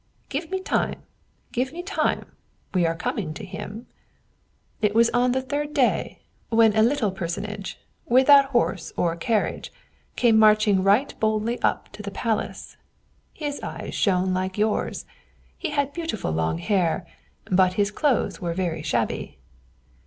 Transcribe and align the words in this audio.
"Give 0.29 0.49
me 0.49 0.59
time! 0.59 1.03
give 1.51 1.71
me 1.71 1.83
time! 1.83 2.25
we 2.73 2.87
are 2.87 2.95
coming 2.95 3.35
to 3.35 3.45
him. 3.45 3.85
It 4.81 4.95
was 4.95 5.11
on 5.11 5.31
the 5.31 5.43
third 5.43 5.75
day, 5.75 6.23
when 6.49 6.75
a 6.75 6.81
little 6.81 7.11
personage, 7.11 7.77
without 8.07 8.45
horse 8.45 8.91
or 8.97 9.15
carriage, 9.15 9.71
came 10.15 10.39
marching 10.39 10.81
right 10.81 11.13
boldly 11.19 11.61
up 11.61 11.89
to 11.91 12.01
the 12.01 12.09
palace; 12.09 12.77
his 13.31 13.61
eyes 13.61 13.93
shone 13.93 14.33
like 14.33 14.57
yours, 14.57 15.05
he 15.55 15.69
had 15.69 15.93
beautiful 15.93 16.31
long 16.31 16.57
hair, 16.57 17.05
but 17.51 17.73
his 17.73 17.91
clothes 17.91 18.41
were 18.41 18.55
very 18.55 18.81
shabby." 18.81 19.37